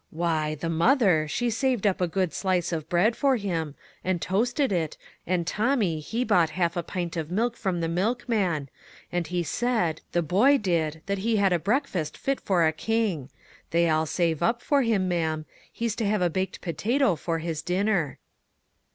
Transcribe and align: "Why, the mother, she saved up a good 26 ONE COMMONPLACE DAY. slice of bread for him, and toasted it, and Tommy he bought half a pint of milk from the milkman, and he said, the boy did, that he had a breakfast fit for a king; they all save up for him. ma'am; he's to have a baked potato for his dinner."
"Why, 0.23 0.55
the 0.55 0.67
mother, 0.67 1.27
she 1.27 1.51
saved 1.51 1.85
up 1.85 2.01
a 2.01 2.07
good 2.07 2.31
26 2.33 2.41
ONE 2.41 2.41
COMMONPLACE 2.41 2.63
DAY. 2.63 2.67
slice 2.67 2.71
of 2.79 2.89
bread 2.89 3.15
for 3.15 3.35
him, 3.35 3.75
and 4.03 4.19
toasted 4.19 4.71
it, 4.71 4.97
and 5.27 5.45
Tommy 5.45 5.99
he 5.99 6.23
bought 6.23 6.49
half 6.49 6.75
a 6.75 6.81
pint 6.81 7.15
of 7.17 7.29
milk 7.29 7.55
from 7.55 7.81
the 7.81 7.87
milkman, 7.87 8.69
and 9.11 9.27
he 9.27 9.43
said, 9.43 10.01
the 10.11 10.23
boy 10.23 10.57
did, 10.57 11.03
that 11.05 11.19
he 11.19 11.35
had 11.35 11.53
a 11.53 11.59
breakfast 11.59 12.17
fit 12.17 12.41
for 12.41 12.65
a 12.65 12.73
king; 12.73 13.29
they 13.69 13.87
all 13.87 14.07
save 14.07 14.41
up 14.41 14.63
for 14.63 14.81
him. 14.81 15.07
ma'am; 15.07 15.45
he's 15.71 15.93
to 15.97 16.05
have 16.07 16.23
a 16.23 16.31
baked 16.31 16.61
potato 16.61 17.15
for 17.15 17.37
his 17.37 17.61
dinner." 17.61 18.17